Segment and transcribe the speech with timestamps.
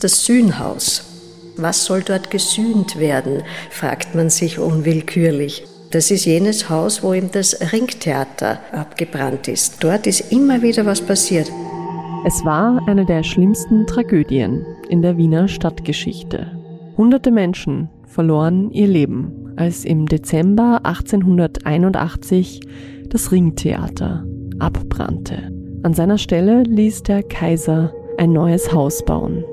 [0.00, 1.04] Das Sühnhaus.
[1.58, 5.64] Was soll dort gesühnt werden, fragt man sich unwillkürlich.
[5.90, 9.84] Das ist jenes Haus, wo ihm das Ringtheater abgebrannt ist.
[9.84, 11.52] Dort ist immer wieder was passiert.
[12.24, 16.50] Es war eine der schlimmsten Tragödien in der Wiener Stadtgeschichte.
[16.96, 22.60] Hunderte Menschen verloren ihr Leben, als im Dezember 1881
[23.10, 24.24] das Ringtheater
[24.58, 25.52] abbrannte.
[25.82, 29.44] An seiner Stelle ließ der Kaiser ein neues Haus bauen.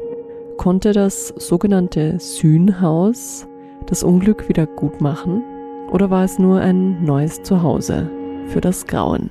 [0.58, 3.48] Konnte das sogenannte Sühnhaus
[3.86, 5.44] das Unglück wieder gut machen?
[5.92, 8.10] Oder war es nur ein neues Zuhause
[8.48, 9.30] für das Grauen?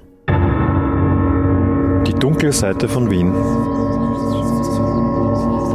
[2.07, 3.33] Die dunkle Seite von Wien.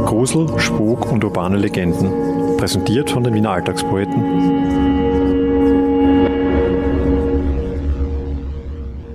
[0.06, 2.56] Grusel, Spuk und urbane Legenden.
[2.56, 4.22] Präsentiert von den Wiener Alltagspoeten.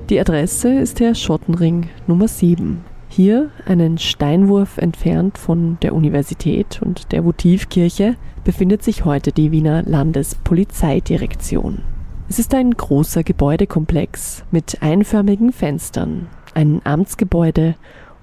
[0.09, 2.85] Die Adresse ist der Schottenring Nummer 7.
[3.17, 9.82] Hier, einen Steinwurf entfernt von der Universität und der Votivkirche, befindet sich heute die Wiener
[9.82, 11.82] Landespolizeidirektion.
[12.29, 17.73] Es ist ein großer Gebäudekomplex mit einförmigen Fenstern, ein Amtsgebäude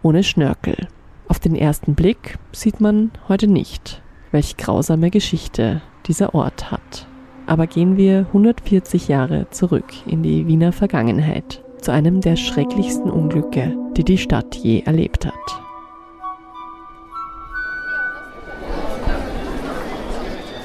[0.05, 0.87] ohne Schnörkel.
[1.27, 4.01] Auf den ersten Blick sieht man heute nicht,
[4.31, 7.09] welch grausame Geschichte dieser Ort hat.
[7.47, 13.77] Aber gehen wir 140 Jahre zurück in die Wiener Vergangenheit zu einem der schrecklichsten Unglücke,
[13.95, 15.35] die die Stadt je erlebt hat.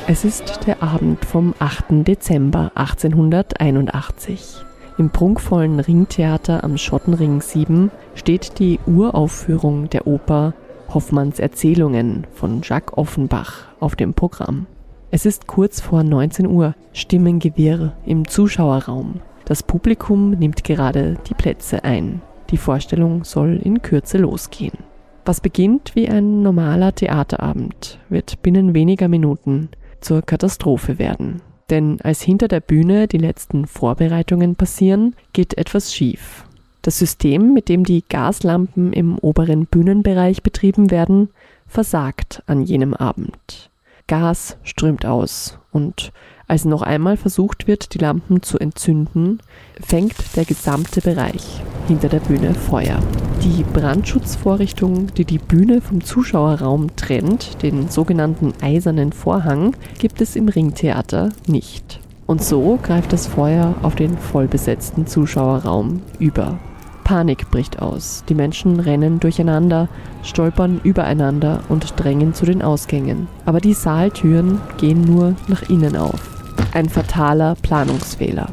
[0.07, 2.07] Es ist der Abend vom 8.
[2.07, 4.63] Dezember 1881.
[4.97, 10.53] Im prunkvollen Ringtheater am Schottenring 7 steht die Uraufführung der Oper
[10.93, 14.67] Hoffmanns Erzählungen von Jacques Offenbach auf dem Programm.
[15.11, 19.21] Es ist kurz vor 19 Uhr, Stimmengewirr im Zuschauerraum.
[19.49, 22.21] Das Publikum nimmt gerade die Plätze ein.
[22.51, 24.77] Die Vorstellung soll in Kürze losgehen.
[25.25, 29.69] Was beginnt wie ein normaler Theaterabend, wird binnen weniger Minuten
[30.01, 31.41] zur Katastrophe werden.
[31.71, 36.45] Denn als hinter der Bühne die letzten Vorbereitungen passieren, geht etwas schief.
[36.83, 41.29] Das System, mit dem die Gaslampen im oberen Bühnenbereich betrieben werden,
[41.65, 43.71] versagt an jenem Abend.
[44.05, 46.11] Gas strömt aus und
[46.49, 49.39] als noch einmal versucht wird, die Lampen zu entzünden,
[49.79, 52.99] fängt der gesamte Bereich hinter der Bühne Feuer.
[53.43, 60.49] Die Brandschutzvorrichtung, die die Bühne vom Zuschauerraum trennt, den sogenannten eisernen Vorhang, gibt es im
[60.49, 61.99] Ringtheater nicht.
[62.25, 66.59] Und so greift das Feuer auf den vollbesetzten Zuschauerraum über.
[67.03, 68.23] Panik bricht aus.
[68.29, 69.89] Die Menschen rennen durcheinander,
[70.21, 73.27] stolpern übereinander und drängen zu den Ausgängen.
[73.45, 76.38] Aber die Saaltüren gehen nur nach innen auf.
[76.71, 78.47] Ein fataler Planungsfehler.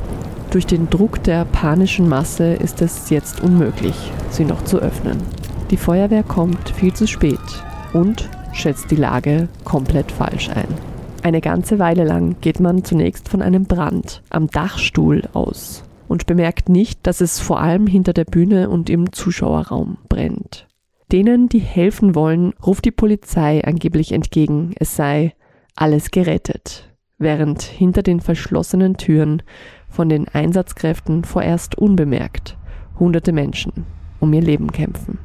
[0.50, 3.94] Durch den Druck der panischen Masse ist es jetzt unmöglich,
[4.30, 5.18] sie noch zu öffnen.
[5.70, 7.38] Die Feuerwehr kommt viel zu spät
[7.92, 10.68] und schätzt die Lage komplett falsch ein.
[11.22, 16.70] Eine ganze Weile lang geht man zunächst von einem Brand am Dachstuhl aus und bemerkt
[16.70, 20.66] nicht, dass es vor allem hinter der Bühne und im Zuschauerraum brennt.
[21.12, 25.34] Denen, die helfen wollen, ruft die Polizei angeblich entgegen, es sei
[25.74, 26.88] alles gerettet
[27.18, 29.42] während hinter den verschlossenen Türen
[29.88, 32.56] von den Einsatzkräften vorerst unbemerkt
[32.98, 33.84] hunderte Menschen
[34.18, 35.18] um ihr Leben kämpfen.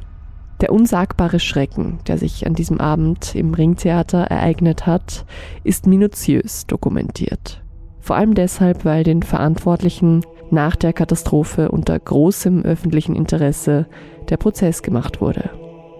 [0.60, 5.26] Der unsagbare Schrecken, der sich an diesem Abend im Ringtheater ereignet hat,
[5.64, 7.64] ist minutiös dokumentiert.
[8.00, 13.88] Vor allem deshalb, weil den Verantwortlichen nach der Katastrophe unter großem öffentlichen Interesse
[14.30, 15.50] der Prozess gemacht wurde.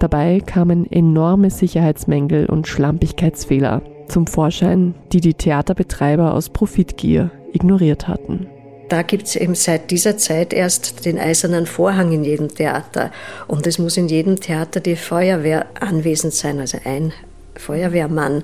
[0.02, 8.48] Dabei kamen enorme Sicherheitsmängel und Schlampigkeitsfehler zum Vorschein, die die Theaterbetreiber aus Profitgier ignoriert hatten.
[8.90, 13.12] Da gibt es eben seit dieser Zeit erst den eisernen Vorhang in jedem Theater.
[13.48, 17.14] Und es muss in jedem Theater die Feuerwehr anwesend sein, also ein
[17.56, 18.44] Feuerwehrmann.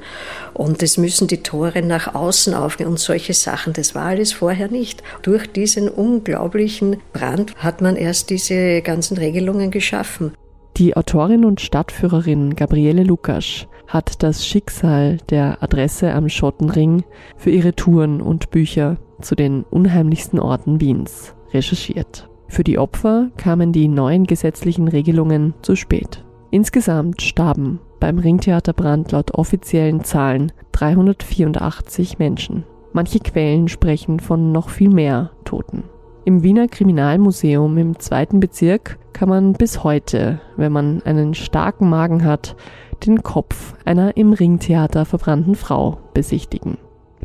[0.54, 3.74] Und es müssen die Tore nach außen aufgehen und solche Sachen.
[3.74, 5.02] Das war alles vorher nicht.
[5.24, 10.34] Durch diesen unglaublichen Brand hat man erst diese ganzen Regelungen geschaffen.
[10.78, 17.04] Die Autorin und Stadtführerin Gabriele Lukasch hat das Schicksal der Adresse am Schottenring
[17.36, 22.30] für ihre Touren und Bücher zu den unheimlichsten Orten Wiens recherchiert.
[22.48, 26.24] Für die Opfer kamen die neuen gesetzlichen Regelungen zu spät.
[26.52, 32.66] Insgesamt starben beim Ringtheaterbrand laut offiziellen Zahlen 384 Menschen.
[32.94, 35.86] Manche Quellen sprechen von noch viel mehr Toten.
[36.28, 42.26] Im Wiener Kriminalmuseum im zweiten Bezirk kann man bis heute, wenn man einen starken Magen
[42.26, 42.58] hat,
[43.06, 46.80] den Kopf einer im Ringtheater verbrannten Frau besichtigen.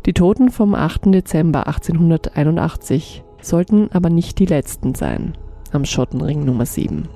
[0.05, 1.13] Die Toten vom 8.
[1.13, 5.33] Dezember 1881 sollten aber nicht die letzten sein
[5.73, 7.09] am Schottenring Nummer 7.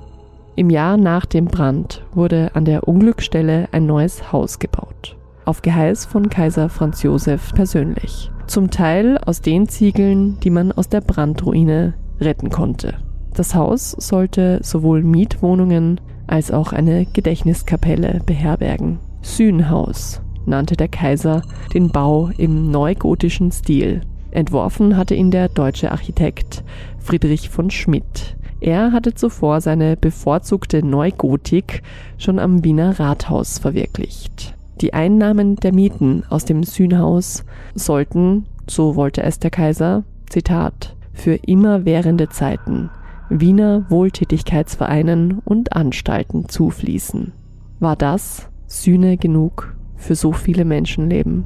[0.57, 5.15] Im Jahr nach dem Brand wurde an der Unglücksstelle ein neues Haus gebaut.
[5.47, 8.29] Auf Geheiß von Kaiser Franz Josef persönlich.
[8.47, 12.95] Zum Teil aus den Ziegeln, die man aus der Brandruine retten konnte.
[13.33, 18.99] Das Haus sollte sowohl Mietwohnungen als auch eine Gedächtniskapelle beherbergen.
[19.21, 21.41] Sühnhaus nannte der Kaiser
[21.73, 24.01] den Bau im neugotischen Stil.
[24.31, 26.65] Entworfen hatte ihn der deutsche Architekt
[26.99, 28.35] Friedrich von Schmidt.
[28.59, 31.83] Er hatte zuvor seine bevorzugte Neugotik
[32.17, 34.56] schon am Wiener Rathaus verwirklicht.
[34.81, 37.43] Die Einnahmen der Mieten aus dem Sühnhaus
[37.73, 42.91] sollten, so wollte es der Kaiser, Zitat, für immerwährende Zeiten
[43.29, 47.33] Wiener Wohltätigkeitsvereinen und Anstalten zufließen.
[47.79, 51.45] War das Sühne genug für so viele Menschenleben?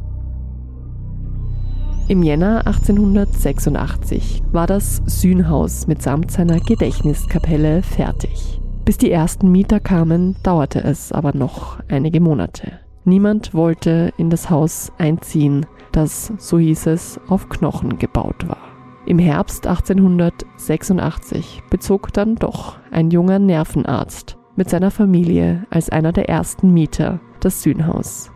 [2.07, 8.59] Im Jänner 1886 war das Sühnhaus mitsamt seiner Gedächtniskapelle fertig.
[8.83, 12.73] Bis die ersten Mieter kamen, dauerte es aber noch einige Monate.
[13.03, 18.59] Niemand wollte in das Haus einziehen, das, so hieß es, auf Knochen gebaut war.
[19.05, 26.29] Im Herbst 1886 bezog dann doch ein junger Nervenarzt mit seiner Familie als einer der
[26.29, 28.31] ersten Mieter das Sühnhaus.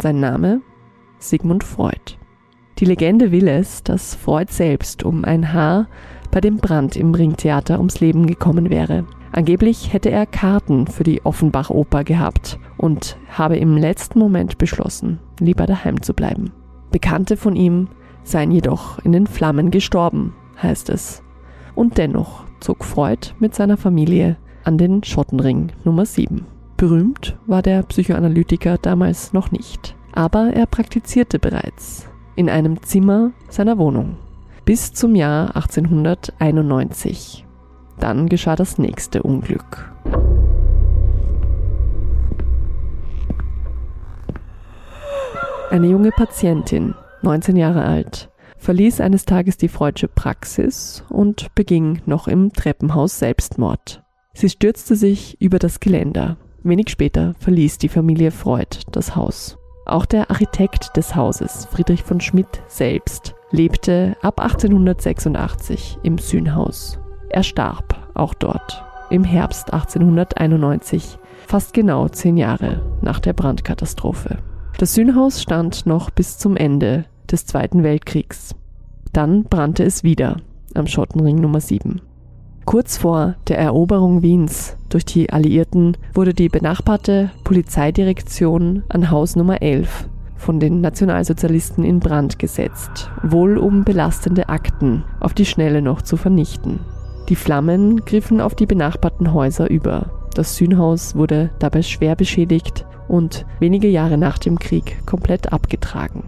[0.00, 0.62] Sein Name?
[1.18, 2.16] Sigmund Freud.
[2.78, 5.88] Die Legende will es, dass Freud selbst um ein Haar
[6.30, 9.04] bei dem Brand im Ringtheater ums Leben gekommen wäre.
[9.32, 15.66] Angeblich hätte er Karten für die Offenbach-Oper gehabt und habe im letzten Moment beschlossen, lieber
[15.66, 16.52] daheim zu bleiben.
[16.90, 17.88] Bekannte von ihm
[18.22, 21.22] seien jedoch in den Flammen gestorben, heißt es.
[21.74, 26.46] Und dennoch zog Freud mit seiner Familie an den Schottenring Nummer 7.
[26.76, 33.78] Berühmt war der Psychoanalytiker damals noch nicht, aber er praktizierte bereits in einem Zimmer seiner
[33.78, 34.16] Wohnung
[34.64, 37.46] bis zum Jahr 1891.
[37.98, 39.90] Dann geschah das nächste Unglück.
[45.70, 52.26] Eine junge Patientin, 19 Jahre alt, verließ eines Tages die freudsche Praxis und beging noch
[52.26, 54.02] im Treppenhaus Selbstmord.
[54.32, 56.38] Sie stürzte sich über das Geländer.
[56.62, 59.58] Wenig später verließ die Familie Freud das Haus.
[59.84, 66.98] Auch der Architekt des Hauses, Friedrich von Schmidt selbst, lebte ab 1886 im Sühnhaus.
[67.28, 74.38] Er starb auch dort im Herbst 1891, fast genau zehn Jahre nach der Brandkatastrophe.
[74.78, 78.54] Das Sühnhaus stand noch bis zum Ende des Zweiten Weltkriegs.
[79.12, 80.36] Dann brannte es wieder
[80.74, 82.00] am Schottenring Nummer 7.
[82.64, 89.62] Kurz vor der Eroberung Wiens durch die Alliierten wurde die benachbarte Polizeidirektion an Haus Nummer
[89.62, 96.02] 11 von den Nationalsozialisten in Brand gesetzt, wohl um belastende Akten auf die Schnelle noch
[96.02, 96.78] zu vernichten.
[97.28, 100.28] Die Flammen griffen auf die benachbarten Häuser über.
[100.34, 106.24] Das Sühnhaus wurde dabei schwer beschädigt und wenige Jahre nach dem Krieg komplett abgetragen.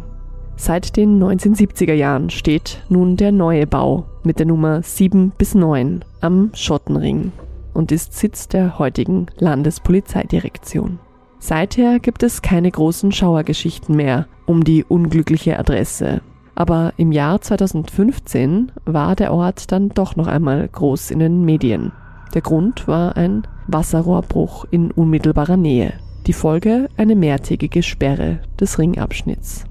[0.56, 6.04] Seit den 1970er Jahren steht nun der neue Bau mit der Nummer 7 bis 9
[6.20, 7.32] am Schottenring
[7.72, 10.98] und ist Sitz der heutigen Landespolizeidirektion.
[11.38, 16.20] Seither gibt es keine großen Schauergeschichten mehr um die unglückliche Adresse.
[16.54, 21.92] Aber im Jahr 2015 war der Ort dann doch noch einmal groß in den Medien.
[22.34, 25.94] Der Grund war ein Wasserrohrbruch in unmittelbarer Nähe.
[26.26, 29.64] Die Folge eine mehrtägige Sperre des Ringabschnitts.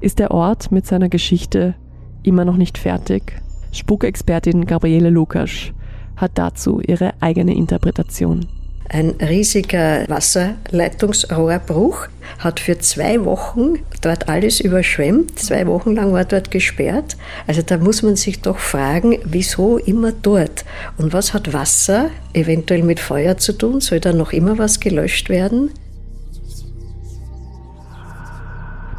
[0.00, 1.74] Ist der Ort mit seiner Geschichte
[2.22, 3.40] immer noch nicht fertig?
[3.72, 5.72] Spukexpertin Gabriele Lukasch
[6.16, 8.46] hat dazu ihre eigene Interpretation.
[8.86, 15.38] Ein riesiger Wasserleitungsrohrbruch hat für zwei Wochen dort alles überschwemmt.
[15.38, 17.16] Zwei Wochen lang war dort gesperrt.
[17.46, 20.66] Also da muss man sich doch fragen, wieso immer dort?
[20.98, 23.80] Und was hat Wasser eventuell mit Feuer zu tun?
[23.80, 25.70] Soll da noch immer was gelöscht werden?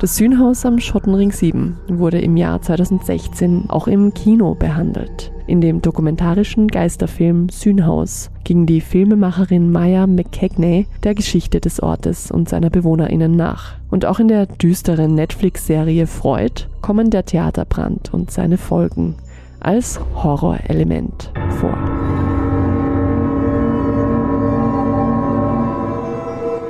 [0.02, 5.32] Das Sühnhaus am Schottenring 7 wurde im Jahr 2016 auch im Kino behandelt.
[5.48, 12.50] In dem dokumentarischen Geisterfilm Sühnhaus ging die Filmemacherin Maya McKegney der Geschichte des Ortes und
[12.50, 13.76] seiner BewohnerInnen nach.
[13.90, 19.16] Und auch in der düsteren Netflix-Serie Freud kommen der Theaterbrand und seine Folgen
[19.62, 21.78] als Horrorelement vor.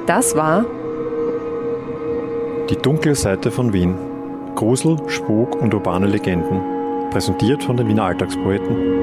[0.05, 0.65] Das war
[2.69, 3.95] die dunkle Seite von Wien.
[4.55, 6.61] Grusel, Spuk und urbane Legenden.
[7.11, 8.94] Präsentiert von den Wiener Alltagspoeten